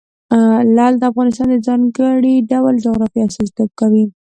[0.75, 4.05] لعل د افغانستان د ځانګړي ډول جغرافیه استازیتوب کوي.